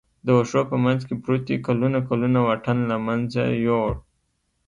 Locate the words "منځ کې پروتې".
0.85-1.55